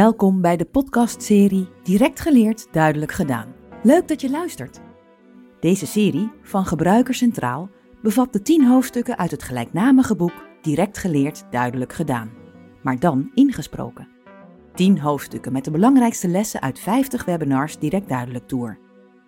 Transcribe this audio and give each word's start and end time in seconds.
Welkom 0.00 0.40
bij 0.40 0.56
de 0.56 0.64
podcastserie 0.64 1.68
Direct 1.82 2.20
geleerd, 2.20 2.66
duidelijk 2.72 3.12
gedaan. 3.12 3.54
Leuk 3.82 4.08
dat 4.08 4.20
je 4.20 4.30
luistert. 4.30 4.80
Deze 5.60 5.86
serie 5.86 6.30
van 6.42 6.66
Gebruiker 6.66 7.14
Centraal 7.14 7.70
bevat 8.02 8.32
de 8.32 8.42
10 8.42 8.66
hoofdstukken 8.66 9.18
uit 9.18 9.30
het 9.30 9.42
gelijknamige 9.42 10.16
boek 10.16 10.32
Direct 10.62 10.98
geleerd, 10.98 11.44
duidelijk 11.50 11.92
gedaan, 11.92 12.30
maar 12.82 12.98
dan 12.98 13.30
ingesproken. 13.34 14.08
10 14.74 14.98
hoofdstukken 14.98 15.52
met 15.52 15.64
de 15.64 15.70
belangrijkste 15.70 16.28
lessen 16.28 16.60
uit 16.62 16.78
50 16.78 17.24
webinars 17.24 17.78
Direct 17.78 18.08
Duidelijk 18.08 18.48
Tour. 18.48 18.78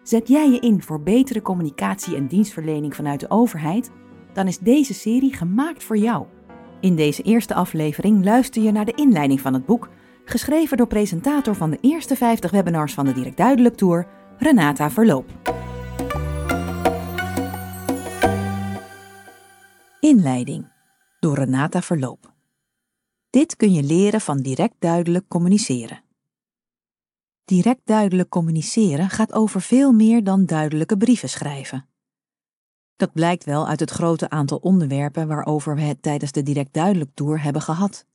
Zet 0.02 0.28
jij 0.28 0.50
je 0.50 0.60
in 0.60 0.82
voor 0.82 1.02
betere 1.02 1.42
communicatie 1.42 2.16
en 2.16 2.26
dienstverlening 2.26 2.94
vanuit 2.94 3.20
de 3.20 3.30
overheid? 3.30 3.90
Dan 4.32 4.46
is 4.46 4.58
deze 4.58 4.94
serie 4.94 5.34
gemaakt 5.34 5.84
voor 5.84 5.96
jou. 5.96 6.26
In 6.80 6.96
deze 6.96 7.22
eerste 7.22 7.54
aflevering 7.54 8.24
luister 8.24 8.62
je 8.62 8.72
naar 8.72 8.84
de 8.84 8.94
inleiding 8.94 9.40
van 9.40 9.54
het 9.54 9.66
boek 9.66 9.88
geschreven 10.24 10.76
door 10.76 10.86
presentator 10.86 11.54
van 11.54 11.70
de 11.70 11.78
eerste 11.80 12.16
50 12.16 12.50
webinars 12.50 12.94
van 12.94 13.04
de 13.04 13.12
Direct 13.12 13.36
Duidelijk 13.36 13.76
Tour, 13.76 14.06
Renata 14.38 14.90
Verloop. 14.90 15.60
Inleiding 20.00 20.72
door 21.20 21.34
Renata 21.34 21.82
Verloop. 21.82 22.32
Dit 23.30 23.56
kun 23.56 23.72
je 23.72 23.82
leren 23.82 24.20
van 24.20 24.38
direct 24.38 24.74
duidelijk 24.78 25.28
communiceren. 25.28 26.02
Direct 27.44 27.80
duidelijk 27.84 28.28
communiceren 28.28 29.10
gaat 29.10 29.32
over 29.32 29.60
veel 29.60 29.92
meer 29.92 30.24
dan 30.24 30.46
duidelijke 30.46 30.96
brieven 30.96 31.28
schrijven. 31.28 31.86
Dat 32.96 33.12
blijkt 33.12 33.44
wel 33.44 33.68
uit 33.68 33.80
het 33.80 33.90
grote 33.90 34.30
aantal 34.30 34.58
onderwerpen 34.58 35.28
waarover 35.28 35.74
we 35.74 35.80
het 35.80 36.02
tijdens 36.02 36.32
de 36.32 36.42
Direct 36.42 36.72
Duidelijk 36.72 37.10
Tour 37.14 37.42
hebben 37.42 37.62
gehad. 37.62 38.06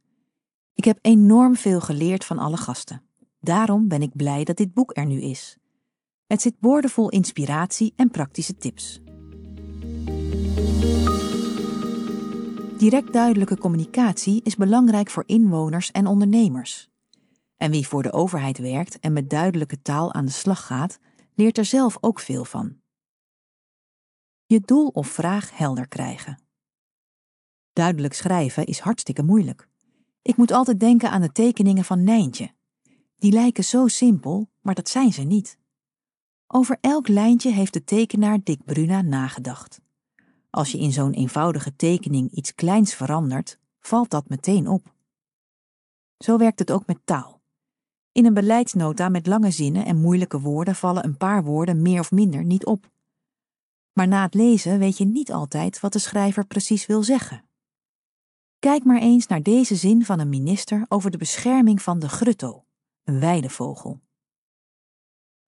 Ik 0.78 0.84
heb 0.84 1.00
enorm 1.02 1.56
veel 1.56 1.82
geleerd 1.82 2.26
van 2.26 2.38
alle 2.38 2.58
gasten. 2.58 3.02
Daarom 3.40 3.88
ben 3.88 4.02
ik 4.02 4.16
blij 4.16 4.44
dat 4.44 4.58
dit 4.58 4.74
boek 4.74 4.98
er 4.98 5.06
nu 5.06 5.22
is. 5.22 5.58
Het 6.28 6.42
zit 6.42 6.60
boordevol 6.60 7.10
inspiratie 7.10 7.94
en 7.96 8.12
praktische 8.12 8.58
tips. 8.58 9.00
Direct 12.78 13.14
duidelijke 13.14 13.58
communicatie 13.58 14.42
is 14.44 14.56
belangrijk 14.56 15.10
voor 15.10 15.24
inwoners 15.26 15.92
en 15.92 16.08
ondernemers. 16.08 16.90
En 17.56 17.72
wie 17.72 17.88
voor 17.88 18.04
de 18.04 18.12
overheid 18.12 18.58
werkt 18.58 19.00
en 19.00 19.14
met 19.14 19.30
duidelijke 19.30 19.82
taal 19.82 20.14
aan 20.14 20.26
de 20.26 20.32
slag 20.32 20.66
gaat, 20.66 21.00
leert 21.36 21.58
er 21.58 21.66
zelf 21.66 21.98
ook 22.02 22.20
veel 22.20 22.46
van. 22.46 22.78
Je 24.46 24.60
doel 24.60 24.88
of 24.88 25.08
vraag 25.08 25.58
helder 25.58 25.88
krijgen. 25.88 26.42
Duidelijk 27.74 28.14
schrijven 28.14 28.66
is 28.66 28.80
hartstikke 28.80 29.24
moeilijk. 29.24 29.68
Ik 30.28 30.38
moet 30.38 30.52
altijd 30.52 30.80
denken 30.80 31.12
aan 31.12 31.22
de 31.22 31.32
tekeningen 31.32 31.84
van 31.84 32.04
Nijntje. 32.04 32.52
Die 33.18 33.32
lijken 33.32 33.64
zo 33.64 33.88
simpel, 33.88 34.50
maar 34.62 34.76
dat 34.76 34.90
zijn 34.90 35.14
ze 35.14 35.22
niet. 35.22 35.58
Over 36.48 36.78
elk 36.82 37.08
lijntje 37.08 37.52
heeft 37.52 37.74
de 37.74 37.84
tekenaar 37.84 38.40
Dick 38.44 38.66
Bruna 38.66 39.02
nagedacht. 39.02 39.82
Als 40.50 40.72
je 40.72 40.78
in 40.78 40.92
zo'n 40.92 41.12
eenvoudige 41.12 41.76
tekening 41.76 42.32
iets 42.32 42.56
kleins 42.56 42.94
verandert, 42.94 43.60
valt 43.80 44.10
dat 44.10 44.30
meteen 44.30 44.68
op. 44.68 44.94
Zo 46.18 46.38
werkt 46.38 46.60
het 46.60 46.72
ook 46.72 46.86
met 46.86 47.00
taal. 47.04 47.42
In 48.12 48.26
een 48.26 48.34
beleidsnota 48.34 49.10
met 49.10 49.28
lange 49.28 49.52
zinnen 49.52 49.86
en 49.86 50.02
moeilijke 50.02 50.40
woorden 50.40 50.76
vallen 50.76 51.06
een 51.06 51.18
paar 51.18 51.44
woorden 51.44 51.82
meer 51.82 52.00
of 52.00 52.12
minder 52.12 52.44
niet 52.44 52.66
op. 52.66 52.90
Maar 53.94 54.08
na 54.08 54.24
het 54.24 54.34
lezen 54.34 54.80
weet 54.80 54.98
je 54.98 55.06
niet 55.06 55.32
altijd 55.32 55.80
wat 55.80 55.94
de 55.94 56.00
schrijver 56.00 56.46
precies 56.46 56.86
wil 56.86 57.04
zeggen. 57.04 57.47
Kijk 58.60 58.84
maar 58.84 59.02
eens 59.02 59.28
naar 59.28 59.42
deze 59.42 59.76
zin 59.76 60.06
van 60.06 60.20
een 60.20 60.30
minister 60.30 60.86
over 60.90 61.12
de 61.12 61.18
bescherming 61.18 61.82
van 61.82 62.00
de 62.00 62.10
grutto, 62.10 62.66
een 63.04 63.20
weidevogel. 63.20 64.02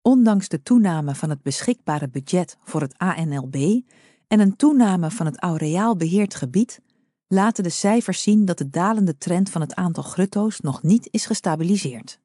Ondanks 0.03 0.49
de 0.49 0.63
toename 0.63 1.15
van 1.15 1.31
het 1.31 1.43
beschikbare 1.43 2.09
budget 2.09 2.57
voor 2.65 2.81
het 2.81 2.99
ANLB 2.99 3.81
en 4.27 4.41
een 4.41 4.57
toename 4.57 5.11
van 5.11 5.27
het 5.27 5.41
aureaal 5.41 5.97
beheerd 5.97 6.35
gebied, 6.35 6.81
laten 7.27 7.63
de 7.63 7.71
cijfers 7.71 8.23
zien 8.23 8.45
dat 8.45 8.59
de 8.59 8.71
dalende 8.71 9.19
trend 9.19 9.51
van 9.51 9.61
het 9.61 9.75
aantal 9.75 10.03
grutto's 10.03 10.61
nog 10.61 10.83
niet 10.83 11.09
is 11.11 11.27
gestabiliseerd. 11.27 12.21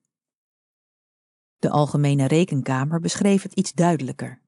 De 1.59 1.69
Algemene 1.69 2.27
Rekenkamer 2.27 2.99
beschreef 2.99 3.43
het 3.43 3.53
iets 3.53 3.73
duidelijker. 3.73 4.41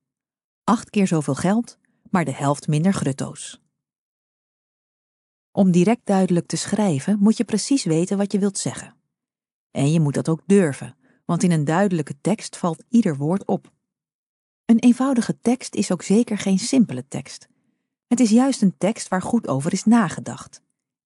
Acht 0.64 0.90
keer 0.90 1.08
zoveel 1.08 1.36
geld, 1.36 1.78
maar 2.10 2.26
de 2.26 2.34
helft 2.34 2.68
minder 2.68 2.94
grutto's. 2.94 3.65
Om 5.56 5.72
direct 5.72 6.02
duidelijk 6.04 6.48
te 6.48 6.56
schrijven 6.56 7.18
moet 7.20 7.38
je 7.38 7.44
precies 7.44 7.84
weten 7.84 8.18
wat 8.18 8.32
je 8.32 8.40
wilt 8.40 8.58
zeggen. 8.58 8.96
En 9.72 9.92
je 9.92 10.00
moet 10.00 10.14
dat 10.14 10.30
ook 10.30 10.42
durven, 10.46 10.96
want 11.26 11.44
in 11.44 11.52
een 11.52 11.66
duidelijke 11.66 12.16
tekst 12.22 12.58
valt 12.58 12.84
ieder 12.90 13.18
woord 13.18 13.46
op. 13.46 13.72
Een 14.66 14.80
eenvoudige 14.80 15.40
tekst 15.40 15.76
is 15.76 15.92
ook 15.92 16.02
zeker 16.02 16.38
geen 16.38 16.60
simpele 16.60 17.08
tekst. 17.08 17.48
Het 18.08 18.20
is 18.20 18.30
juist 18.30 18.62
een 18.62 18.78
tekst 18.78 19.08
waar 19.08 19.22
goed 19.22 19.48
over 19.48 19.74
is 19.74 19.84
nagedacht. 19.84 20.62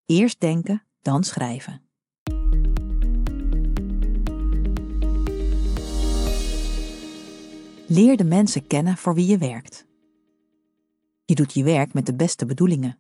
Eerst 0.06 0.40
denken, 0.40 0.84
dan 1.02 1.24
schrijven. 1.24 1.82
Leer 7.88 8.18
de 8.18 8.26
mensen 8.26 8.68
kennen 8.68 8.98
voor 8.98 9.14
wie 9.14 9.28
je 9.28 9.38
werkt. 9.38 9.86
Je 11.26 11.36
doet 11.36 11.54
je 11.54 11.64
werk 11.64 11.94
met 11.94 12.06
de 12.06 12.16
beste 12.16 12.46
bedoelingen. 12.46 12.98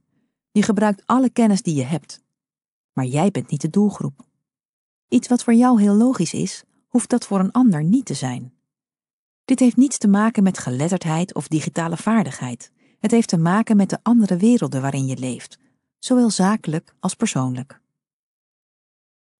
Je 0.60 0.66
gebruikt 0.66 1.04
alle 1.06 1.30
kennis 1.30 1.62
die 1.62 1.76
je 1.76 1.84
hebt. 1.84 2.22
Maar 2.94 3.06
jij 3.06 3.32
bent 3.32 3.50
niet 3.50 3.62
de 3.62 3.70
doelgroep. 3.70 4.26
Iets 5.08 5.28
wat 5.28 5.44
voor 5.44 5.54
jou 5.54 5.82
heel 5.82 5.94
logisch 5.94 6.34
is, 6.34 6.64
hoeft 6.88 7.10
dat 7.10 7.26
voor 7.26 7.40
een 7.40 7.52
ander 7.52 7.84
niet 7.84 8.06
te 8.06 8.14
zijn. 8.14 8.54
Dit 9.46 9.60
heeft 9.60 9.76
niets 9.76 9.98
te 9.98 10.08
maken 10.08 10.44
met 10.44 10.58
geletterdheid 10.58 11.34
of 11.34 11.48
digitale 11.48 11.98
vaardigheid. 11.98 12.72
Het 13.00 13.12
heeft 13.12 13.28
te 13.28 13.38
maken 13.38 13.78
met 13.78 13.90
de 13.90 14.00
andere 14.04 14.38
werelden 14.38 14.82
waarin 14.82 15.06
je 15.06 15.18
leeft, 15.18 15.60
zowel 16.00 16.30
zakelijk 16.30 16.94
als 17.00 17.14
persoonlijk. 17.14 17.82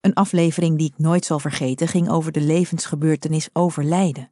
Een 0.02 0.14
aflevering 0.14 0.78
die 0.78 0.88
ik 0.88 0.98
nooit 0.98 1.26
zal 1.26 1.40
vergeten 1.40 1.88
ging 1.88 2.10
over 2.10 2.32
de 2.32 2.42
levensgebeurtenis 2.42 3.50
overlijden. 3.54 4.32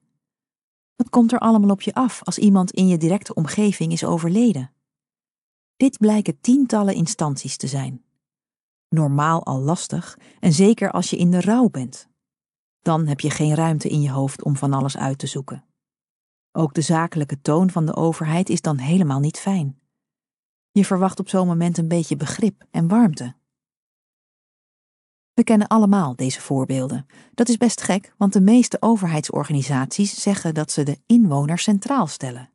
Wat 0.96 1.10
komt 1.10 1.32
er 1.32 1.40
allemaal 1.40 1.70
op 1.70 1.82
je 1.82 1.94
af 1.94 2.24
als 2.24 2.38
iemand 2.38 2.72
in 2.72 2.88
je 2.88 2.98
directe 2.98 3.34
omgeving 3.34 3.92
is 3.92 4.06
overleden? 4.06 4.72
Dit 5.78 5.98
blijken 5.98 6.42
tientallen 6.42 6.96
instanties 6.96 7.58
te 7.58 7.68
zijn. 7.68 8.04
Normaal 8.90 9.46
al 9.46 9.60
lastig 9.60 10.18
en 10.40 10.54
zeker 10.54 10.92
als 10.92 11.10
je 11.10 11.18
in 11.18 11.32
de 11.32 11.42
rouw 11.42 11.70
bent. 11.70 12.08
Dan 12.82 13.08
heb 13.08 13.20
je 13.20 13.30
geen 13.30 13.56
ruimte 13.56 13.90
in 13.90 14.02
je 14.02 14.12
hoofd 14.12 14.44
om 14.44 14.56
van 14.56 14.74
alles 14.74 14.98
uit 14.98 15.18
te 15.18 15.28
zoeken. 15.28 15.66
Ook 16.52 16.74
de 16.74 16.82
zakelijke 16.82 17.42
toon 17.42 17.70
van 17.70 17.86
de 17.86 17.96
overheid 17.96 18.50
is 18.50 18.62
dan 18.62 18.78
helemaal 18.78 19.20
niet 19.20 19.40
fijn. 19.40 19.80
Je 20.72 20.86
verwacht 20.86 21.20
op 21.20 21.30
zo'n 21.30 21.48
moment 21.48 21.78
een 21.78 21.88
beetje 21.88 22.16
begrip 22.16 22.66
en 22.72 22.88
warmte. 22.88 23.36
We 25.34 25.44
kennen 25.44 25.68
allemaal 25.68 26.16
deze 26.16 26.42
voorbeelden. 26.42 27.06
Dat 27.34 27.50
is 27.50 27.58
best 27.58 27.82
gek, 27.82 28.14
want 28.18 28.34
de 28.34 28.42
meeste 28.42 28.78
overheidsorganisaties 28.80 30.22
zeggen 30.22 30.54
dat 30.54 30.72
ze 30.72 30.84
de 30.84 31.00
inwoner 31.06 31.60
centraal 31.60 32.08
stellen 32.08 32.52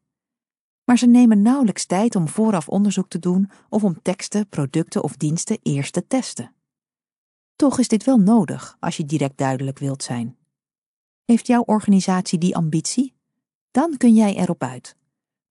maar 0.85 0.99
ze 0.99 1.07
nemen 1.07 1.43
nauwelijks 1.43 1.87
tijd 1.87 2.17
om 2.17 2.29
vooraf 2.29 2.69
onderzoek 2.69 3.09
te 3.09 3.19
doen 3.19 3.51
of 3.69 3.85
om 3.85 4.03
teksten, 4.03 4.49
producten 4.49 5.03
of 5.03 5.17
diensten 5.17 5.59
eerst 5.63 5.93
te 5.93 6.07
testen. 6.07 6.55
Toch 7.57 7.79
is 7.79 7.89
dit 7.89 8.05
wel 8.05 8.19
nodig 8.19 8.77
als 8.81 8.97
je 8.97 9.05
direct 9.05 9.39
duidelijk 9.39 9.79
wilt 9.79 10.03
zijn. 10.03 10.37
Heeft 11.25 11.47
jouw 11.47 11.63
organisatie 11.63 12.39
die 12.39 12.57
ambitie? 12.57 13.15
Dan 13.71 13.97
kun 13.97 14.15
jij 14.15 14.37
erop 14.37 14.63
uit. 14.63 14.97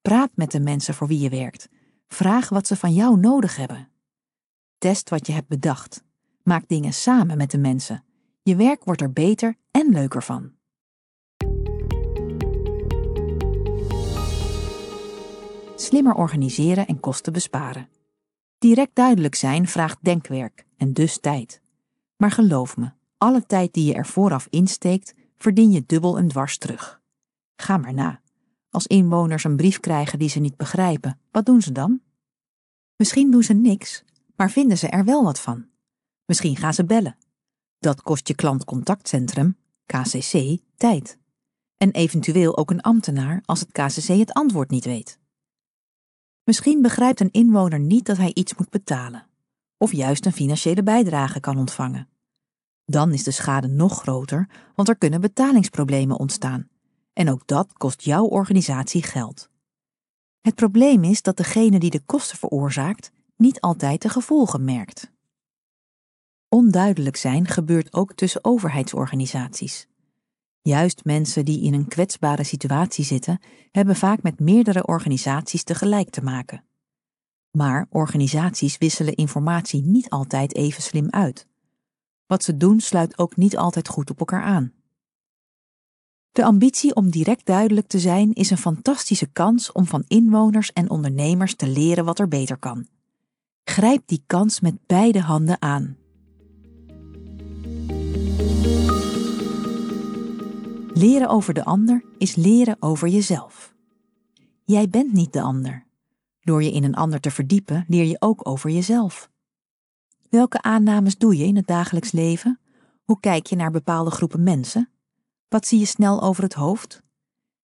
Praat 0.02 0.32
met 0.36 0.52
de 0.52 0.60
mensen 0.60 0.94
voor 0.94 1.08
wie 1.08 1.20
je 1.20 1.30
werkt. 1.30 1.70
Vraag 2.08 2.50
wat 2.50 2.68
ze 2.68 2.76
van 2.76 2.94
jou 2.94 3.20
nodig 3.20 3.56
hebben. 3.56 3.90
Test 4.78 5.10
wat 5.10 5.28
je 5.28 5.34
hebt 5.34 5.48
bedacht. 5.48 6.04
Maak 6.44 6.68
dingen 6.68 6.94
samen 6.94 7.38
met 7.38 7.52
de 7.52 7.58
mensen. 7.58 8.04
Je 8.44 8.56
werk 8.56 8.84
wordt 8.84 9.02
er 9.02 9.14
beter 9.14 9.58
en 9.72 9.90
leuker 9.90 10.24
van. 10.24 10.52
Slimmer 15.92 16.16
organiseren 16.16 16.88
en 16.88 17.00
kosten 17.00 17.34
besparen. 17.34 17.90
Direct 18.58 18.96
duidelijk 18.96 19.36
zijn 19.36 19.68
vraagt 19.68 19.98
denkwerk 20.02 20.66
en 20.78 20.94
dus 20.94 21.20
tijd. 21.20 21.62
Maar 22.18 22.32
geloof 22.32 22.78
me, 22.78 22.92
alle 23.18 23.46
tijd 23.46 23.74
die 23.74 23.86
je 23.86 23.94
er 23.94 24.06
vooraf 24.06 24.48
insteekt, 24.50 25.14
verdien 25.38 25.72
je 25.72 25.84
dubbel 25.86 26.18
en 26.18 26.28
dwars 26.28 26.58
terug. 26.58 27.02
Ga 27.56 27.78
maar 27.78 27.94
na. 27.94 28.22
Als 28.70 28.88
inwoners 28.88 29.44
een 29.44 29.56
brief 29.56 29.80
krijgen 29.80 30.20
die 30.20 30.30
ze 30.30 30.40
niet 30.40 30.58
begrijpen, 30.58 31.20
wat 31.32 31.46
doen 31.46 31.62
ze 31.62 31.72
dan? 31.72 32.02
Misschien 32.96 33.32
doen 33.32 33.44
ze 33.44 33.54
niks, 33.54 34.04
maar 34.36 34.52
vinden 34.52 34.78
ze 34.78 34.88
er 34.88 35.06
wel 35.06 35.24
wat 35.24 35.40
van. 35.40 35.66
Misschien 36.26 36.56
gaan 36.56 36.74
ze 36.74 36.86
bellen. 36.86 37.18
Dat 37.80 38.02
kost 38.02 38.28
je 38.28 38.36
klantcontactcentrum, 38.36 39.58
KCC, 39.86 40.58
tijd. 40.76 41.18
En 41.78 41.92
eventueel 41.92 42.58
ook 42.58 42.70
een 42.72 42.82
ambtenaar 42.82 43.42
als 43.46 43.60
het 43.60 43.72
KCC 43.72 44.08
het 44.08 44.34
antwoord 44.34 44.70
niet 44.70 44.86
weet. 44.86 45.20
Misschien 46.52 46.82
begrijpt 46.82 47.20
een 47.20 47.32
inwoner 47.32 47.80
niet 47.80 48.06
dat 48.06 48.18
hij 48.18 48.32
iets 48.34 48.56
moet 48.56 48.70
betalen, 48.70 49.28
of 49.78 49.92
juist 49.92 50.26
een 50.26 50.32
financiële 50.32 50.84
bijdrage 50.84 51.40
kan 51.40 51.58
ontvangen. 51.58 52.10
Dan 52.86 53.14
is 53.14 53.24
de 53.24 53.32
schade 53.32 53.68
nog 53.68 54.02
groter, 54.02 54.50
want 54.76 54.90
er 54.90 54.98
kunnen 54.98 55.22
betalingsproblemen 55.22 56.20
ontstaan. 56.20 56.68
En 57.14 57.30
ook 57.30 57.48
dat 57.48 57.74
kost 57.74 58.02
jouw 58.02 58.26
organisatie 58.26 59.04
geld. 59.04 59.50
Het 60.42 60.56
probleem 60.56 61.04
is 61.04 61.22
dat 61.22 61.38
degene 61.38 61.80
die 61.80 61.90
de 61.90 62.02
kosten 62.06 62.38
veroorzaakt 62.38 63.12
niet 63.36 63.60
altijd 63.60 64.02
de 64.02 64.10
gevolgen 64.10 64.64
merkt. 64.64 65.12
Onduidelijk 66.50 67.16
zijn 67.16 67.48
gebeurt 67.48 67.94
ook 67.94 68.14
tussen 68.14 68.44
overheidsorganisaties. 68.44 69.88
Juist 70.62 71.06
mensen 71.06 71.46
die 71.46 71.62
in 71.62 71.74
een 71.74 71.88
kwetsbare 71.88 72.44
situatie 72.44 73.06
zitten, 73.06 73.40
hebben 73.72 73.96
vaak 73.96 74.22
met 74.22 74.40
meerdere 74.40 74.86
organisaties 74.86 75.64
tegelijk 75.64 76.10
te 76.10 76.24
maken. 76.24 76.64
Maar 77.52 77.88
organisaties 77.90 78.78
wisselen 78.78 79.16
informatie 79.16 79.82
niet 79.84 80.10
altijd 80.10 80.56
even 80.56 80.84
slim 80.84 81.08
uit. 81.10 81.48
Wat 82.26 82.44
ze 82.44 82.58
doen 82.58 82.80
sluit 82.80 83.18
ook 83.18 83.36
niet 83.36 83.58
altijd 83.58 83.88
goed 83.88 84.10
op 84.10 84.20
elkaar 84.20 84.44
aan. 84.44 84.74
De 86.32 86.44
ambitie 86.44 86.96
om 86.96 87.10
direct 87.10 87.46
duidelijk 87.46 87.88
te 87.88 88.00
zijn 88.00 88.34
is 88.34 88.50
een 88.50 88.58
fantastische 88.58 89.28
kans 89.28 89.72
om 89.72 89.86
van 89.86 90.04
inwoners 90.08 90.74
en 90.74 90.90
ondernemers 90.90 91.56
te 91.56 91.68
leren 91.68 92.06
wat 92.06 92.20
er 92.20 92.28
beter 92.28 92.58
kan. 92.58 92.88
Grijp 93.64 94.02
die 94.06 94.24
kans 94.28 94.60
met 94.60 94.86
beide 94.86 95.20
handen 95.20 95.62
aan. 95.62 95.98
Leren 100.94 101.30
over 101.30 101.54
de 101.54 101.64
ander 101.64 102.04
is 102.18 102.36
leren 102.36 102.78
over 102.80 103.08
jezelf. 103.08 103.74
Jij 104.64 104.90
bent 104.90 105.14
niet 105.14 105.34
de 105.34 105.42
ander. 105.42 105.86
Door 106.42 106.64
je 106.64 106.72
in 106.72 106.84
een 106.84 106.96
ander 106.96 107.20
te 107.20 107.32
verdiepen, 107.32 107.86
leer 107.88 108.06
je 108.06 108.16
ook 108.20 108.48
over 108.48 108.70
jezelf. 108.70 109.30
Welke 110.30 110.62
aannames 110.62 111.18
doe 111.18 111.38
je 111.38 111.46
in 111.46 111.56
het 111.56 111.68
dagelijks 111.68 112.12
leven? 112.12 112.60
Hoe 113.04 113.20
kijk 113.20 113.46
je 113.46 113.56
naar 113.56 113.72
bepaalde 113.72 114.12
groepen 114.12 114.44
mensen? 114.44 114.90
Wat 115.48 115.68
zie 115.68 115.80
je 115.80 115.86
snel 115.86 116.22
over 116.22 116.44
het 116.44 116.54
hoofd? 116.54 117.02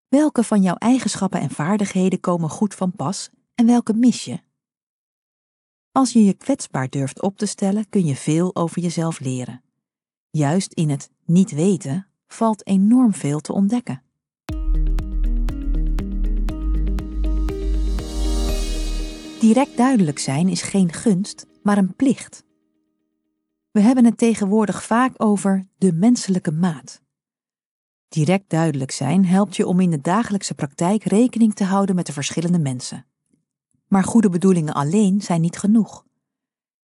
Welke 0.07 0.43
van 0.43 0.61
jouw 0.61 0.75
eigenschappen 0.75 1.39
en 1.39 1.49
vaardigheden 1.49 2.19
komen 2.19 2.49
goed 2.49 2.75
van 2.75 2.91
pas 2.91 3.29
en 3.55 3.65
welke 3.65 3.93
mis 3.93 4.25
je? 4.25 4.39
Als 5.91 6.13
je 6.13 6.23
je 6.23 6.33
kwetsbaar 6.33 6.89
durft 6.89 7.21
op 7.21 7.37
te 7.37 7.45
stellen, 7.45 7.89
kun 7.89 8.05
je 8.05 8.15
veel 8.15 8.55
over 8.55 8.81
jezelf 8.81 9.19
leren. 9.19 9.63
Juist 10.29 10.73
in 10.73 10.89
het 10.89 11.09
niet 11.25 11.51
weten 11.51 12.06
valt 12.27 12.67
enorm 12.67 13.13
veel 13.13 13.39
te 13.39 13.53
ontdekken. 13.53 14.01
Direct 19.39 19.77
duidelijk 19.77 20.19
zijn 20.19 20.47
is 20.47 20.61
geen 20.61 20.93
gunst, 20.93 21.45
maar 21.63 21.77
een 21.77 21.95
plicht. 21.95 22.45
We 23.71 23.79
hebben 23.79 24.05
het 24.05 24.17
tegenwoordig 24.17 24.83
vaak 24.83 25.13
over 25.17 25.67
de 25.77 25.93
menselijke 25.93 26.51
maat. 26.51 27.01
Direct 28.09 28.49
duidelijk 28.49 28.91
zijn 28.91 29.25
helpt 29.25 29.55
je 29.55 29.67
om 29.67 29.79
in 29.79 29.89
de 29.89 30.01
dagelijkse 30.01 30.53
praktijk 30.53 31.03
rekening 31.03 31.53
te 31.53 31.63
houden 31.63 31.95
met 31.95 32.05
de 32.05 32.13
verschillende 32.13 32.59
mensen. 32.59 33.05
Maar 33.87 34.03
goede 34.03 34.29
bedoelingen 34.29 34.73
alleen 34.73 35.21
zijn 35.21 35.41
niet 35.41 35.57
genoeg. 35.57 36.05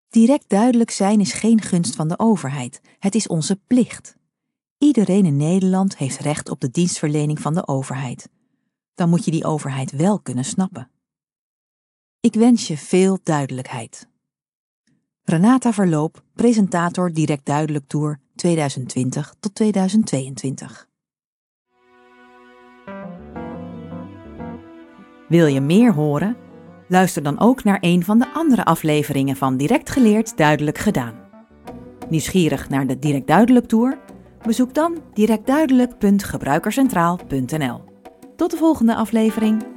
Direct 0.09 0.49
duidelijk 0.49 0.91
zijn 0.91 1.19
is 1.19 1.33
geen 1.33 1.61
gunst 1.61 1.95
van 1.95 2.07
de 2.07 2.19
overheid, 2.19 2.81
het 2.99 3.15
is 3.15 3.27
onze 3.27 3.55
plicht. 3.67 4.15
Iedereen 4.83 5.25
in 5.25 5.37
Nederland 5.37 5.97
heeft 5.97 6.19
recht 6.19 6.49
op 6.49 6.59
de 6.59 6.71
dienstverlening 6.71 7.39
van 7.41 7.53
de 7.53 7.67
overheid. 7.67 8.29
Dan 8.95 9.09
moet 9.09 9.25
je 9.25 9.31
die 9.31 9.45
overheid 9.45 9.91
wel 9.91 10.19
kunnen 10.19 10.43
snappen. 10.45 10.89
Ik 12.19 12.33
wens 12.33 12.67
je 12.67 12.77
veel 12.77 13.19
duidelijkheid. 13.23 14.07
Renata 15.23 15.73
Verloop, 15.73 16.23
presentator 16.33 17.13
Direct 17.13 17.45
Duidelijk 17.45 17.87
Tour 17.87 18.19
2020 18.35 19.35
tot 19.39 19.55
2022. 19.55 20.87
Wil 25.27 25.45
je 25.45 25.61
meer 25.61 25.93
horen? 25.93 26.37
Luister 26.87 27.23
dan 27.23 27.39
ook 27.39 27.63
naar 27.63 27.77
een 27.81 28.03
van 28.03 28.19
de 28.19 28.33
andere 28.33 28.65
afleveringen 28.65 29.35
van 29.35 29.57
Direct 29.57 29.89
Geleerd 29.89 30.37
Duidelijk 30.37 30.77
Gedaan. 30.77 31.15
Nieuwsgierig 32.09 32.69
naar 32.69 32.87
de 32.87 32.99
Direct 32.99 33.27
Duidelijk 33.27 33.67
Tour? 33.67 33.97
Bezoek 34.45 34.73
dan 34.73 34.97
directduidelijk.gebruikercentraal.nl. 35.13 37.81
Tot 38.35 38.51
de 38.51 38.57
volgende 38.57 38.95
aflevering. 38.95 39.72